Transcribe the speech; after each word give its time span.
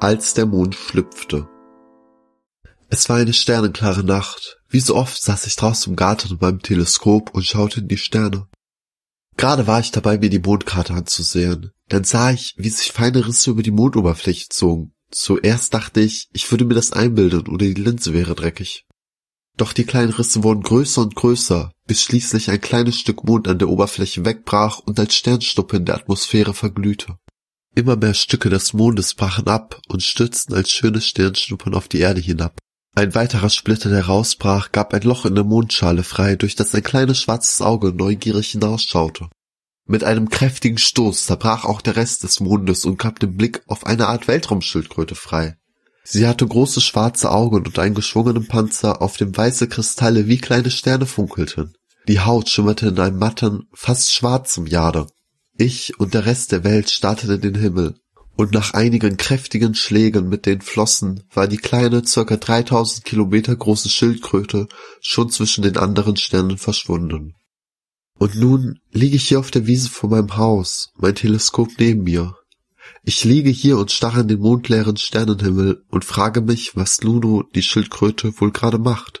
als 0.00 0.34
der 0.34 0.46
Mond 0.46 0.74
schlüpfte. 0.74 1.48
Es 2.88 3.08
war 3.08 3.18
eine 3.18 3.32
sternenklare 3.32 4.02
Nacht. 4.02 4.58
Wie 4.68 4.80
so 4.80 4.96
oft 4.96 5.22
saß 5.22 5.46
ich 5.46 5.56
draußen 5.56 5.92
im 5.92 5.96
Garten 5.96 6.32
mit 6.32 6.40
meinem 6.40 6.62
Teleskop 6.62 7.34
und 7.34 7.44
schaute 7.44 7.80
in 7.80 7.88
die 7.88 7.96
Sterne. 7.96 8.48
Gerade 9.36 9.66
war 9.66 9.80
ich 9.80 9.90
dabei, 9.90 10.18
mir 10.18 10.30
die 10.30 10.40
Mondkarte 10.40 10.94
anzusehen. 10.94 11.70
Dann 11.88 12.04
sah 12.04 12.32
ich, 12.32 12.54
wie 12.56 12.68
sich 12.68 12.92
feine 12.92 13.26
Risse 13.26 13.50
über 13.50 13.62
die 13.62 13.70
Mondoberfläche 13.70 14.48
zogen. 14.48 14.92
Zuerst 15.10 15.74
dachte 15.74 16.00
ich, 16.00 16.28
ich 16.32 16.50
würde 16.50 16.64
mir 16.64 16.74
das 16.74 16.92
einbilden 16.92 17.48
oder 17.48 17.64
die 17.64 17.74
Linse 17.74 18.12
wäre 18.12 18.34
dreckig. 18.34 18.86
Doch 19.56 19.72
die 19.72 19.84
kleinen 19.84 20.12
Risse 20.12 20.42
wurden 20.42 20.62
größer 20.62 21.02
und 21.02 21.14
größer, 21.14 21.72
bis 21.86 22.02
schließlich 22.02 22.50
ein 22.50 22.60
kleines 22.60 22.96
Stück 22.96 23.24
Mond 23.24 23.48
an 23.48 23.58
der 23.58 23.68
Oberfläche 23.68 24.24
wegbrach 24.24 24.78
und 24.78 24.98
als 24.98 25.14
Sternschnuppe 25.14 25.76
in 25.76 25.84
der 25.84 25.96
Atmosphäre 25.96 26.54
verglühte. 26.54 27.18
Immer 27.74 27.96
mehr 27.96 28.14
Stücke 28.14 28.50
des 28.50 28.72
Mondes 28.72 29.14
brachen 29.14 29.46
ab 29.46 29.80
und 29.88 30.02
stürzten 30.02 30.54
als 30.54 30.70
schöne 30.70 31.00
Sternschnuppern 31.00 31.74
auf 31.74 31.88
die 31.88 32.00
Erde 32.00 32.20
hinab. 32.20 32.58
Ein 32.94 33.14
weiterer 33.14 33.50
Splitter, 33.50 33.88
der 33.88 34.06
rausbrach, 34.06 34.72
gab 34.72 34.92
ein 34.92 35.02
Loch 35.02 35.24
in 35.24 35.36
der 35.36 35.44
Mondschale 35.44 36.02
frei, 36.02 36.34
durch 36.34 36.56
das 36.56 36.74
ein 36.74 36.82
kleines 36.82 37.20
schwarzes 37.20 37.62
Auge 37.62 37.92
neugierig 37.92 38.50
hinausschaute. 38.50 39.28
Mit 39.86 40.04
einem 40.04 40.28
kräftigen 40.28 40.78
Stoß 40.78 41.26
zerbrach 41.26 41.64
auch 41.64 41.80
der 41.80 41.96
Rest 41.96 42.24
des 42.24 42.40
Mondes 42.40 42.84
und 42.84 42.98
gab 42.98 43.20
den 43.20 43.36
Blick 43.36 43.62
auf 43.66 43.86
eine 43.86 44.08
Art 44.08 44.28
Weltraumschildkröte 44.28 45.14
frei. 45.14 45.56
Sie 46.02 46.26
hatte 46.26 46.46
große 46.46 46.80
schwarze 46.80 47.30
Augen 47.30 47.64
und 47.66 47.78
einen 47.78 47.94
geschwungenen 47.94 48.48
Panzer, 48.48 49.00
auf 49.00 49.16
dem 49.16 49.36
weiße 49.36 49.68
Kristalle 49.68 50.26
wie 50.26 50.38
kleine 50.38 50.70
Sterne 50.70 51.06
funkelten. 51.06 51.74
Die 52.08 52.20
Haut 52.20 52.48
schimmerte 52.48 52.88
in 52.88 52.98
einem 52.98 53.18
matten, 53.18 53.68
fast 53.72 54.12
schwarzem 54.12 54.66
Jade. 54.66 55.06
Ich 55.60 56.00
und 56.00 56.14
der 56.14 56.24
Rest 56.24 56.52
der 56.52 56.64
Welt 56.64 56.88
starrten 56.88 57.30
in 57.30 57.42
den 57.42 57.54
Himmel, 57.54 57.94
und 58.34 58.54
nach 58.54 58.72
einigen 58.72 59.18
kräftigen 59.18 59.74
Schlägen 59.74 60.30
mit 60.30 60.46
den 60.46 60.62
Flossen 60.62 61.24
war 61.34 61.48
die 61.48 61.58
kleine, 61.58 62.02
circa 62.06 62.38
3000 62.38 63.04
Kilometer 63.04 63.54
große 63.54 63.90
Schildkröte 63.90 64.68
schon 65.02 65.28
zwischen 65.28 65.60
den 65.60 65.76
anderen 65.76 66.16
Sternen 66.16 66.56
verschwunden. 66.56 67.34
Und 68.18 68.36
nun 68.36 68.78
liege 68.90 69.16
ich 69.16 69.28
hier 69.28 69.38
auf 69.38 69.50
der 69.50 69.66
Wiese 69.66 69.90
vor 69.90 70.08
meinem 70.08 70.38
Haus, 70.38 70.94
mein 70.96 71.14
Teleskop 71.14 71.68
neben 71.78 72.04
mir. 72.04 72.36
Ich 73.04 73.24
liege 73.24 73.50
hier 73.50 73.76
und 73.76 73.92
starre 73.92 74.20
in 74.20 74.28
den 74.28 74.40
mondleeren 74.40 74.96
Sternenhimmel 74.96 75.84
und 75.90 76.06
frage 76.06 76.40
mich, 76.40 76.74
was 76.74 77.02
Luno, 77.02 77.44
die 77.54 77.62
Schildkröte, 77.62 78.32
wohl 78.40 78.50
gerade 78.50 78.78
macht. 78.78 79.20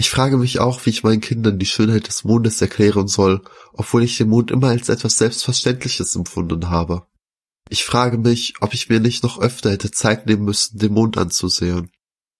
Ich 0.00 0.08
frage 0.08 0.38
mich 0.38 0.60
auch, 0.60 0.86
wie 0.86 0.90
ich 0.90 1.02
meinen 1.02 1.20
Kindern 1.20 1.58
die 1.58 1.66
Schönheit 1.66 2.08
des 2.08 2.24
Mondes 2.24 2.62
erklären 2.62 3.06
soll, 3.06 3.42
obwohl 3.74 4.02
ich 4.02 4.16
den 4.16 4.30
Mond 4.30 4.50
immer 4.50 4.68
als 4.68 4.88
etwas 4.88 5.18
Selbstverständliches 5.18 6.16
empfunden 6.16 6.70
habe. 6.70 7.02
Ich 7.68 7.84
frage 7.84 8.16
mich, 8.16 8.54
ob 8.62 8.72
ich 8.72 8.88
mir 8.88 8.98
nicht 8.98 9.22
noch 9.22 9.38
öfter 9.38 9.72
hätte 9.72 9.90
Zeit 9.90 10.24
nehmen 10.24 10.46
müssen, 10.46 10.78
den 10.78 10.94
Mond 10.94 11.18
anzusehen. 11.18 11.90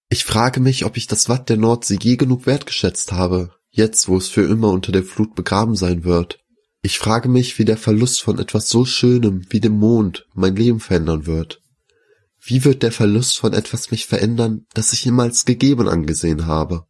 Ich 0.09 0.25
frage 0.25 0.59
mich, 0.59 0.87
ob 0.87 0.97
ich 0.97 1.07
das 1.07 1.29
Watt 1.29 1.51
der 1.51 1.59
Nordsee 1.59 1.99
je 2.01 2.17
genug 2.17 2.47
wertgeschätzt 2.47 3.13
habe, 3.13 3.53
jetzt 3.69 4.09
wo 4.09 4.17
es 4.17 4.29
für 4.29 4.41
immer 4.41 4.71
unter 4.71 4.91
der 4.91 5.05
Flut 5.05 5.35
begraben 5.35 5.77
sein 5.77 6.05
wird. 6.05 6.39
Ich 6.81 6.99
frage 6.99 7.29
mich, 7.29 7.59
wie 7.59 7.67
der 7.67 7.77
Verlust 7.77 8.23
von 8.23 8.39
etwas 8.39 8.71
so 8.71 8.87
Schönem 8.87 9.45
wie 9.51 9.61
dem 9.61 9.79
Mond 9.79 10.27
mein 10.33 10.57
Leben 10.57 10.81
verändern 10.81 11.27
wird. 11.27 11.61
Wie 12.41 12.65
wird 12.65 12.83
der 12.83 12.91
Verlust 12.91 13.39
von 13.39 13.53
etwas 13.53 13.91
mich 13.91 14.07
verändern, 14.07 14.65
das 14.73 14.95
ich 14.95 15.05
immer 15.05 15.25
als 15.25 15.45
gegeben 15.45 15.89
angesehen 15.89 16.47
habe? 16.47 16.87